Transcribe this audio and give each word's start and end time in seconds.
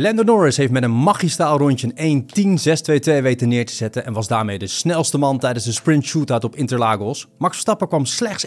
Lando 0.00 0.22
Norris 0.22 0.56
heeft 0.56 0.72
met 0.72 0.82
een 0.82 1.02
magistraal 1.02 1.58
rondje 1.58 1.90
een 1.94 2.28
1.10.622 2.58 3.22
weten 3.22 3.48
neer 3.48 3.66
te 3.66 3.72
zetten 3.72 4.04
en 4.04 4.12
was 4.12 4.28
daarmee 4.28 4.58
de 4.58 4.66
snelste 4.66 5.18
man 5.18 5.38
tijdens 5.38 5.64
de 5.64 5.72
sprint 5.72 6.04
shootout 6.04 6.44
op 6.44 6.56
Interlagos. 6.56 7.26
Max 7.38 7.52
Verstappen 7.52 7.88
kwam 7.88 8.04
slechts 8.04 8.46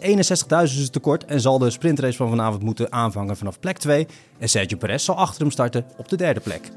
61.000 0.79 0.89
tekort 0.91 1.25
en 1.25 1.41
zal 1.41 1.57
de 1.57 1.69
sprintrace 1.69 2.17
van 2.17 2.29
vanavond 2.29 2.63
moeten 2.63 2.91
aanvangen 2.91 3.37
vanaf 3.37 3.59
plek 3.59 3.77
2. 3.77 4.07
En 4.39 4.49
Sergio 4.49 4.77
Perez 4.77 5.03
zal 5.03 5.15
achter 5.15 5.41
hem 5.41 5.51
starten 5.51 5.85
op 5.97 6.09
de 6.09 6.15
derde 6.15 6.39
plek. 6.39 6.69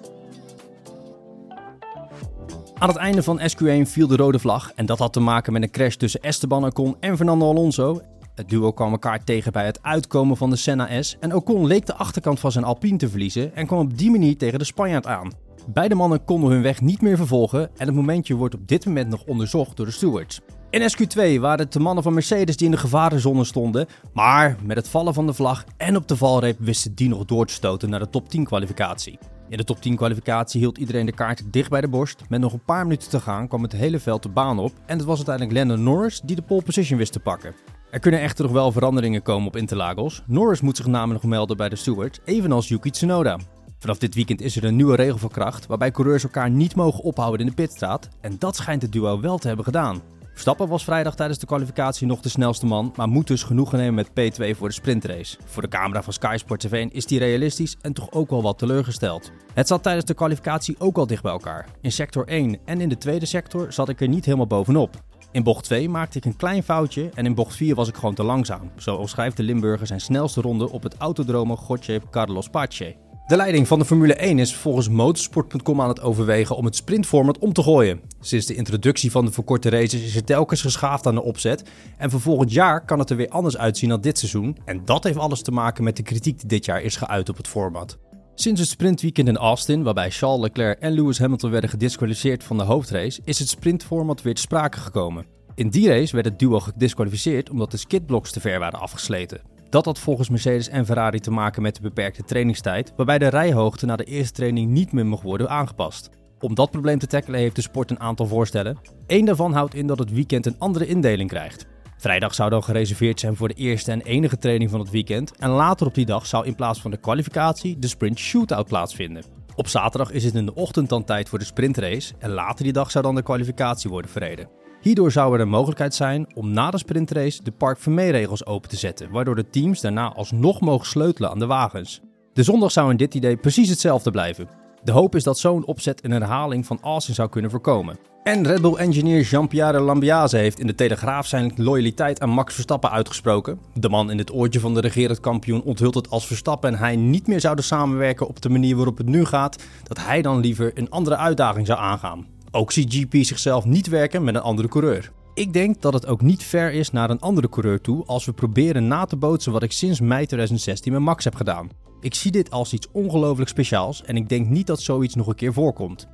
Aan 2.74 2.88
het 2.88 2.98
einde 2.98 3.22
van 3.22 3.40
SQ1 3.40 3.88
viel 3.88 4.06
de 4.06 4.16
rode 4.16 4.38
vlag 4.38 4.72
en 4.74 4.86
dat 4.86 4.98
had 4.98 5.12
te 5.12 5.20
maken 5.20 5.52
met 5.52 5.62
een 5.62 5.70
crash 5.70 5.94
tussen 5.94 6.20
Esteban 6.20 6.64
Ocon 6.64 6.96
en 7.00 7.16
Fernando 7.16 7.50
Alonso. 7.50 8.00
Het 8.34 8.48
duo 8.48 8.72
kwam 8.72 8.90
elkaar 8.90 9.24
tegen 9.24 9.52
bij 9.52 9.66
het 9.66 9.82
uitkomen 9.82 10.36
van 10.36 10.50
de 10.50 10.56
Senna 10.56 11.02
S 11.02 11.16
en 11.20 11.34
Ocon 11.34 11.66
leek 11.66 11.86
de 11.86 11.94
achterkant 11.94 12.40
van 12.40 12.52
zijn 12.52 12.64
Alpine 12.64 12.98
te 12.98 13.08
verliezen 13.08 13.54
en 13.54 13.66
kwam 13.66 13.78
op 13.78 13.98
die 13.98 14.10
manier 14.10 14.36
tegen 14.36 14.58
de 14.58 14.64
Spanjaard 14.64 15.06
aan. 15.06 15.32
Beide 15.66 15.94
mannen 15.94 16.24
konden 16.24 16.50
hun 16.50 16.62
weg 16.62 16.80
niet 16.80 17.00
meer 17.00 17.16
vervolgen 17.16 17.70
en 17.76 17.86
het 17.86 17.94
momentje 17.94 18.34
wordt 18.34 18.54
op 18.54 18.68
dit 18.68 18.86
moment 18.86 19.08
nog 19.08 19.24
onderzocht 19.24 19.76
door 19.76 19.86
de 19.86 19.92
stewards. 19.92 20.40
In 20.70 20.90
SQ2 20.90 21.40
waren 21.40 21.58
het 21.58 21.72
de 21.72 21.80
mannen 21.80 22.02
van 22.02 22.14
Mercedes 22.14 22.56
die 22.56 22.66
in 22.66 22.72
de 22.72 22.78
gevarenzone 22.78 23.44
stonden, 23.44 23.86
maar 24.12 24.56
met 24.62 24.76
het 24.76 24.88
vallen 24.88 25.14
van 25.14 25.26
de 25.26 25.34
vlag 25.34 25.64
en 25.76 25.96
op 25.96 26.08
de 26.08 26.16
valreep 26.16 26.58
wisten 26.58 26.94
die 26.94 27.08
nog 27.08 27.24
door 27.24 27.46
te 27.46 27.52
stoten 27.52 27.90
naar 27.90 28.00
de 28.00 28.10
top 28.10 28.28
10 28.28 28.44
kwalificatie. 28.44 29.18
In 29.48 29.56
de 29.56 29.64
top 29.64 29.80
10 29.80 29.96
kwalificatie 29.96 30.60
hield 30.60 30.78
iedereen 30.78 31.06
de 31.06 31.12
kaart 31.12 31.42
dicht 31.52 31.70
bij 31.70 31.80
de 31.80 31.88
borst. 31.88 32.22
Met 32.28 32.40
nog 32.40 32.52
een 32.52 32.64
paar 32.64 32.82
minuten 32.82 33.10
te 33.10 33.20
gaan 33.20 33.48
kwam 33.48 33.62
het 33.62 33.72
hele 33.72 33.98
veld 33.98 34.22
de 34.22 34.28
baan 34.28 34.58
op 34.58 34.72
en 34.86 34.96
het 34.96 35.06
was 35.06 35.16
uiteindelijk 35.16 35.56
Lando 35.56 35.76
Norris 35.82 36.20
die 36.24 36.36
de 36.36 36.42
pole 36.42 36.62
position 36.62 36.98
wist 36.98 37.12
te 37.12 37.20
pakken. 37.20 37.54
Er 37.94 38.00
kunnen 38.00 38.20
echter 38.20 38.44
nog 38.44 38.52
wel 38.52 38.72
veranderingen 38.72 39.22
komen 39.22 39.46
op 39.46 39.56
Interlagos. 39.56 40.22
Norris 40.26 40.60
moet 40.60 40.76
zich 40.76 40.86
namelijk 40.86 41.22
nog 41.22 41.32
melden 41.32 41.56
bij 41.56 41.68
de 41.68 41.76
steward, 41.76 42.20
evenals 42.24 42.68
Yuki 42.68 42.90
Tsunoda. 42.90 43.38
Vanaf 43.78 43.98
dit 43.98 44.14
weekend 44.14 44.40
is 44.40 44.56
er 44.56 44.64
een 44.64 44.76
nieuwe 44.76 44.96
regel 44.96 45.18
van 45.18 45.30
kracht 45.30 45.66
waarbij 45.66 45.90
coureurs 45.90 46.22
elkaar 46.22 46.50
niet 46.50 46.74
mogen 46.74 47.04
ophouden 47.04 47.40
in 47.40 47.46
de 47.46 47.54
pitstraat 47.54 48.08
en 48.20 48.36
dat 48.38 48.56
schijnt 48.56 48.82
het 48.82 48.92
duo 48.92 49.20
wel 49.20 49.38
te 49.38 49.46
hebben 49.46 49.64
gedaan. 49.64 50.02
Verstappen 50.32 50.68
was 50.68 50.84
vrijdag 50.84 51.14
tijdens 51.14 51.38
de 51.38 51.46
kwalificatie 51.46 52.06
nog 52.06 52.20
de 52.20 52.28
snelste 52.28 52.66
man, 52.66 52.92
maar 52.96 53.08
moet 53.08 53.26
dus 53.26 53.42
genoegen 53.42 53.78
nemen 53.78 53.94
met 54.14 54.34
P2 54.34 54.56
voor 54.56 54.68
de 54.68 54.74
sprintrace. 54.74 55.36
Voor 55.44 55.62
de 55.62 55.68
camera 55.68 56.02
van 56.02 56.12
Sky 56.12 56.34
Sport 56.38 56.60
TV 56.60 56.86
is 56.90 57.06
die 57.06 57.18
realistisch 57.18 57.76
en 57.80 57.92
toch 57.92 58.12
ook 58.12 58.30
wel 58.30 58.42
wat 58.42 58.58
teleurgesteld. 58.58 59.30
Het 59.52 59.66
zat 59.66 59.82
tijdens 59.82 60.04
de 60.04 60.14
kwalificatie 60.14 60.76
ook 60.78 60.96
al 60.96 61.06
dicht 61.06 61.22
bij 61.22 61.32
elkaar. 61.32 61.66
In 61.80 61.92
sector 61.92 62.26
1 62.26 62.58
en 62.64 62.80
in 62.80 62.88
de 62.88 62.98
tweede 62.98 63.26
sector 63.26 63.72
zat 63.72 63.88
ik 63.88 64.00
er 64.00 64.08
niet 64.08 64.24
helemaal 64.24 64.46
bovenop. 64.46 65.02
In 65.34 65.42
bocht 65.42 65.64
2 65.64 65.88
maakte 65.88 66.18
ik 66.18 66.24
een 66.24 66.36
klein 66.36 66.62
foutje 66.62 67.10
en 67.14 67.26
in 67.26 67.34
bocht 67.34 67.56
4 67.56 67.74
was 67.74 67.88
ik 67.88 67.94
gewoon 67.94 68.14
te 68.14 68.22
langzaam. 68.22 68.70
Zo 68.76 68.96
omschrijft 68.96 69.36
de 69.36 69.42
Limburger 69.42 69.86
zijn 69.86 70.00
snelste 70.00 70.40
ronde 70.40 70.70
op 70.70 70.82
het 70.82 70.96
autodrome 70.96 71.56
Gotje 71.56 72.00
Carlos 72.10 72.48
Pace. 72.48 72.96
De 73.26 73.36
leiding 73.36 73.68
van 73.68 73.78
de 73.78 73.84
Formule 73.84 74.14
1 74.14 74.38
is 74.38 74.54
volgens 74.54 74.88
motorsport.com 74.88 75.80
aan 75.80 75.88
het 75.88 76.00
overwegen 76.00 76.56
om 76.56 76.64
het 76.64 76.76
sprintformat 76.76 77.38
om 77.38 77.52
te 77.52 77.62
gooien. 77.62 78.00
Sinds 78.20 78.46
de 78.46 78.54
introductie 78.54 79.10
van 79.10 79.24
de 79.24 79.32
verkorte 79.32 79.70
races 79.70 80.02
is 80.02 80.16
er 80.16 80.24
telkens 80.24 80.60
geschaafd 80.60 81.06
aan 81.06 81.14
de 81.14 81.22
opzet. 81.22 81.62
En 81.96 82.10
voor 82.10 82.20
volgend 82.20 82.52
jaar 82.52 82.84
kan 82.84 82.98
het 82.98 83.10
er 83.10 83.16
weer 83.16 83.28
anders 83.28 83.56
uitzien 83.56 83.88
dan 83.88 84.00
dit 84.00 84.18
seizoen. 84.18 84.56
En 84.64 84.84
dat 84.84 85.04
heeft 85.04 85.18
alles 85.18 85.42
te 85.42 85.52
maken 85.52 85.84
met 85.84 85.96
de 85.96 86.02
kritiek 86.02 86.38
die 86.38 86.48
dit 86.48 86.64
jaar 86.64 86.82
is 86.82 86.96
geuit 86.96 87.28
op 87.28 87.36
het 87.36 87.48
format. 87.48 87.98
Sinds 88.34 88.60
het 88.60 88.68
sprintweekend 88.68 89.28
in 89.28 89.36
Austin, 89.36 89.82
waarbij 89.82 90.10
Charles 90.10 90.40
Leclerc 90.40 90.80
en 90.80 90.92
Lewis 90.92 91.18
Hamilton 91.18 91.50
werden 91.50 91.70
gedisqualificeerd 91.70 92.44
van 92.44 92.56
de 92.56 92.62
hoofdrace, 92.62 93.20
is 93.24 93.38
het 93.38 93.48
sprintformat 93.48 94.22
weer 94.22 94.34
te 94.34 94.40
sprake 94.40 94.78
gekomen. 94.78 95.24
In 95.54 95.68
die 95.68 95.88
race 95.88 96.14
werd 96.14 96.26
het 96.26 96.38
duo 96.38 96.60
gedisqualificeerd 96.60 97.50
omdat 97.50 97.70
de 97.70 97.76
skidblocks 97.76 98.32
te 98.32 98.40
ver 98.40 98.58
waren 98.58 98.80
afgesleten. 98.80 99.40
Dat 99.68 99.84
had 99.84 99.98
volgens 99.98 100.28
Mercedes 100.28 100.68
en 100.68 100.86
Ferrari 100.86 101.20
te 101.20 101.30
maken 101.30 101.62
met 101.62 101.74
de 101.74 101.82
beperkte 101.82 102.24
trainingstijd, 102.24 102.92
waarbij 102.96 103.18
de 103.18 103.28
rijhoogte 103.28 103.86
na 103.86 103.96
de 103.96 104.04
eerste 104.04 104.32
training 104.32 104.70
niet 104.70 104.92
meer 104.92 105.06
mag 105.06 105.22
worden 105.22 105.48
aangepast. 105.48 106.10
Om 106.40 106.54
dat 106.54 106.70
probleem 106.70 106.98
te 106.98 107.06
tackelen 107.06 107.40
heeft 107.40 107.56
de 107.56 107.62
sport 107.62 107.90
een 107.90 108.00
aantal 108.00 108.26
voorstellen. 108.26 108.78
Eén 109.06 109.24
daarvan 109.24 109.52
houdt 109.52 109.74
in 109.74 109.86
dat 109.86 109.98
het 109.98 110.12
weekend 110.12 110.46
een 110.46 110.58
andere 110.58 110.86
indeling 110.86 111.28
krijgt. 111.28 111.66
Vrijdag 112.04 112.34
zou 112.34 112.50
dan 112.50 112.64
gereserveerd 112.64 113.20
zijn 113.20 113.36
voor 113.36 113.48
de 113.48 113.54
eerste 113.54 113.92
en 113.92 114.00
enige 114.00 114.38
training 114.38 114.70
van 114.70 114.80
het 114.80 114.90
weekend. 114.90 115.36
En 115.36 115.50
later 115.50 115.86
op 115.86 115.94
die 115.94 116.04
dag 116.06 116.26
zou 116.26 116.46
in 116.46 116.54
plaats 116.54 116.80
van 116.80 116.90
de 116.90 116.96
kwalificatie 116.96 117.78
de 117.78 117.86
sprint 117.86 118.18
shootout 118.18 118.66
plaatsvinden. 118.66 119.24
Op 119.54 119.68
zaterdag 119.68 120.10
is 120.10 120.24
het 120.24 120.34
in 120.34 120.46
de 120.46 120.54
ochtend 120.54 120.88
dan 120.88 121.04
tijd 121.04 121.28
voor 121.28 121.38
de 121.38 121.44
sprintrace 121.44 122.14
en 122.18 122.30
later 122.30 122.64
die 122.64 122.72
dag 122.72 122.90
zou 122.90 123.04
dan 123.04 123.14
de 123.14 123.22
kwalificatie 123.22 123.90
worden 123.90 124.10
verreden. 124.10 124.48
Hierdoor 124.80 125.12
zou 125.12 125.34
er 125.34 125.40
een 125.40 125.48
mogelijkheid 125.48 125.94
zijn 125.94 126.26
om 126.34 126.50
na 126.50 126.70
de 126.70 126.78
sprintrace 126.78 127.42
de 127.42 127.52
Park 127.52 127.78
Vermeer-regels 127.78 128.46
open 128.46 128.68
te 128.68 128.76
zetten, 128.76 129.10
waardoor 129.10 129.36
de 129.36 129.50
teams 129.50 129.80
daarna 129.80 130.12
alsnog 130.12 130.60
mogen 130.60 130.86
sleutelen 130.86 131.30
aan 131.30 131.38
de 131.38 131.46
wagens. 131.46 132.00
De 132.32 132.42
zondag 132.42 132.72
zou 132.72 132.90
in 132.90 132.96
dit 132.96 133.14
idee 133.14 133.36
precies 133.36 133.68
hetzelfde 133.68 134.10
blijven. 134.10 134.63
De 134.84 134.92
hoop 134.92 135.14
is 135.14 135.22
dat 135.22 135.38
zo'n 135.38 135.66
opzet 135.66 136.04
een 136.04 136.10
herhaling 136.10 136.66
van 136.66 136.78
Austin 136.82 137.14
zou 137.14 137.28
kunnen 137.28 137.50
voorkomen. 137.50 137.96
En 138.22 138.46
Red 138.46 138.60
Bull-engineer 138.60 139.22
Jean-Pierre 139.22 139.80
Lambiase 139.80 140.36
heeft 140.36 140.60
in 140.60 140.66
de 140.66 140.74
Telegraaf 140.74 141.26
zijn 141.26 141.52
loyaliteit 141.56 142.20
aan 142.20 142.30
Max 142.30 142.54
Verstappen 142.54 142.90
uitgesproken. 142.90 143.58
De 143.74 143.88
man 143.88 144.10
in 144.10 144.18
het 144.18 144.32
oortje 144.32 144.60
van 144.60 144.74
de 144.74 144.80
regerend 144.80 145.20
kampioen 145.20 145.62
onthult 145.62 145.94
het 145.94 146.10
als 146.10 146.26
Verstappen 146.26 146.72
en 146.72 146.78
hij 146.78 146.96
niet 146.96 147.26
meer 147.26 147.40
zouden 147.40 147.64
samenwerken 147.64 148.28
op 148.28 148.42
de 148.42 148.48
manier 148.48 148.76
waarop 148.76 148.98
het 148.98 149.06
nu 149.06 149.24
gaat, 149.24 149.62
dat 149.82 149.98
hij 149.98 150.22
dan 150.22 150.40
liever 150.40 150.70
een 150.74 150.90
andere 150.90 151.16
uitdaging 151.16 151.66
zou 151.66 151.78
aangaan. 151.78 152.26
Ook 152.50 152.72
ziet 152.72 152.94
GP 152.94 153.14
zichzelf 153.24 153.64
niet 153.64 153.86
werken 153.86 154.24
met 154.24 154.34
een 154.34 154.40
andere 154.40 154.68
coureur. 154.68 155.12
Ik 155.34 155.52
denk 155.52 155.82
dat 155.82 155.92
het 155.92 156.06
ook 156.06 156.20
niet 156.20 156.42
fair 156.42 156.72
is 156.72 156.90
naar 156.90 157.10
een 157.10 157.20
andere 157.20 157.48
coureur 157.48 157.80
toe 157.80 158.04
als 158.06 158.24
we 158.24 158.32
proberen 158.32 158.88
na 158.88 159.04
te 159.04 159.16
bootsen 159.16 159.52
wat 159.52 159.62
ik 159.62 159.72
sinds 159.72 160.00
mei 160.00 160.26
2016 160.26 160.92
met 160.92 161.00
Max 161.00 161.24
heb 161.24 161.34
gedaan. 161.34 161.68
Ik 162.00 162.14
zie 162.14 162.30
dit 162.30 162.50
als 162.50 162.72
iets 162.72 162.88
ongelooflijk 162.92 163.50
speciaals 163.50 164.02
en 164.02 164.16
ik 164.16 164.28
denk 164.28 164.48
niet 164.48 164.66
dat 164.66 164.80
zoiets 164.80 165.14
nog 165.14 165.26
een 165.26 165.34
keer 165.34 165.52
voorkomt. 165.52 166.08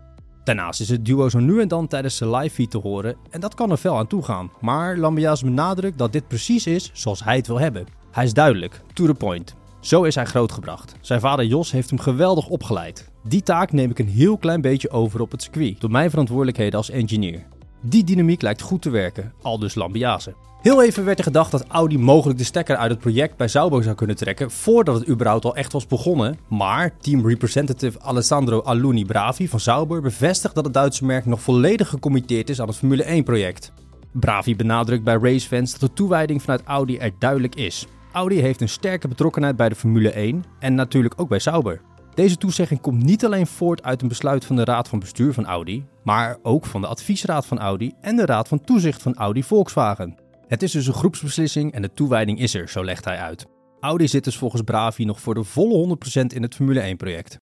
Daarnaast 0.44 0.80
is 0.80 0.88
het 0.88 1.04
duo 1.04 1.28
zo 1.28 1.38
nu 1.38 1.60
en 1.60 1.68
dan 1.68 1.86
tijdens 1.86 2.18
de 2.18 2.30
live 2.30 2.54
feed 2.54 2.70
te 2.70 2.78
horen 2.78 3.16
en 3.30 3.40
dat 3.40 3.54
kan 3.54 3.70
er 3.70 3.76
fel 3.76 3.98
aan 3.98 4.06
toe 4.06 4.22
gaan. 4.22 4.50
Maar 4.60 4.96
Lambias 4.96 5.42
benadrukt 5.42 5.98
dat 5.98 6.12
dit 6.12 6.28
precies 6.28 6.66
is 6.66 6.90
zoals 6.92 7.24
hij 7.24 7.36
het 7.36 7.46
wil 7.46 7.60
hebben. 7.60 7.86
Hij 8.10 8.24
is 8.24 8.34
duidelijk, 8.34 8.82
to 8.92 9.06
the 9.06 9.14
point. 9.14 9.54
Zo 9.80 10.02
is 10.02 10.14
hij 10.14 10.26
grootgebracht. 10.26 10.94
Zijn 11.00 11.20
vader 11.20 11.44
Jos 11.44 11.70
heeft 11.70 11.90
hem 11.90 11.98
geweldig 11.98 12.48
opgeleid. 12.48 13.10
Die 13.24 13.42
taak 13.42 13.72
neem 13.72 13.90
ik 13.90 13.98
een 13.98 14.08
heel 14.08 14.38
klein 14.38 14.60
beetje 14.60 14.90
over 14.90 15.20
op 15.20 15.30
het 15.30 15.42
circuit, 15.42 15.80
door 15.80 15.90
mijn 15.90 16.10
verantwoordelijkheden 16.10 16.78
als 16.78 16.90
engineer. 16.90 17.46
Die 17.80 18.04
dynamiek 18.04 18.42
lijkt 18.42 18.60
goed 18.60 18.82
te 18.82 18.90
werken, 18.90 19.32
al 19.42 19.58
dus 19.58 19.74
Lambiase. 19.74 20.34
Heel 20.62 20.82
even 20.82 21.04
werd 21.04 21.18
er 21.18 21.24
gedacht 21.24 21.50
dat 21.50 21.66
Audi 21.68 21.98
mogelijk 21.98 22.38
de 22.38 22.44
stekker 22.44 22.76
uit 22.76 22.90
het 22.90 23.00
project 23.00 23.36
bij 23.36 23.48
Sauber 23.48 23.82
zou 23.82 23.94
kunnen 23.94 24.16
trekken 24.16 24.50
voordat 24.50 24.98
het 24.98 25.08
überhaupt 25.08 25.44
al 25.44 25.56
echt 25.56 25.72
was 25.72 25.86
begonnen. 25.86 26.38
Maar 26.48 26.96
team 26.98 27.28
representative 27.28 28.00
Alessandro 28.00 28.60
Aluni 28.60 29.04
Bravi 29.04 29.48
van 29.48 29.60
Sauber 29.60 30.00
bevestigt 30.00 30.54
dat 30.54 30.64
het 30.64 30.74
Duitse 30.74 31.04
merk 31.04 31.26
nog 31.26 31.40
volledig 31.40 31.88
gecommitteerd 31.88 32.50
is 32.50 32.60
aan 32.60 32.68
het 32.68 32.76
Formule 32.76 33.02
1 33.02 33.24
project. 33.24 33.72
Bravi 34.12 34.56
benadrukt 34.56 35.04
bij 35.04 35.18
racefans 35.22 35.72
dat 35.72 35.80
de 35.80 35.92
toewijding 35.92 36.42
vanuit 36.42 36.62
Audi 36.64 36.98
er 36.98 37.12
duidelijk 37.18 37.54
is. 37.54 37.86
Audi 38.12 38.40
heeft 38.40 38.60
een 38.60 38.68
sterke 38.68 39.08
betrokkenheid 39.08 39.56
bij 39.56 39.68
de 39.68 39.74
Formule 39.74 40.10
1 40.10 40.44
en 40.58 40.74
natuurlijk 40.74 41.14
ook 41.16 41.28
bij 41.28 41.38
Sauber. 41.38 41.80
Deze 42.20 42.36
toezegging 42.36 42.80
komt 42.80 43.02
niet 43.02 43.24
alleen 43.24 43.46
voort 43.46 43.82
uit 43.82 44.02
een 44.02 44.08
besluit 44.08 44.44
van 44.44 44.56
de 44.56 44.64
Raad 44.64 44.88
van 44.88 44.98
Bestuur 44.98 45.32
van 45.32 45.46
Audi, 45.46 45.84
maar 46.04 46.38
ook 46.42 46.66
van 46.66 46.80
de 46.80 46.86
Adviesraad 46.86 47.46
van 47.46 47.58
Audi 47.58 47.92
en 48.00 48.16
de 48.16 48.26
Raad 48.26 48.48
van 48.48 48.60
Toezicht 48.60 49.02
van 49.02 49.14
Audi 49.14 49.42
Volkswagen. 49.42 50.18
Het 50.46 50.62
is 50.62 50.72
dus 50.72 50.86
een 50.86 50.94
groepsbeslissing 50.94 51.72
en 51.72 51.82
de 51.82 51.92
toewijding 51.92 52.38
is 52.38 52.54
er, 52.54 52.68
zo 52.68 52.84
legt 52.84 53.04
hij 53.04 53.16
uit. 53.16 53.46
Audi 53.80 54.08
zit 54.08 54.24
dus 54.24 54.36
volgens 54.36 54.62
Bravi 54.62 55.04
nog 55.04 55.20
voor 55.20 55.34
de 55.34 55.44
volle 55.44 55.96
100% 56.20 56.20
in 56.26 56.42
het 56.42 56.54
Formule 56.54 56.94
1-project. 56.94 57.36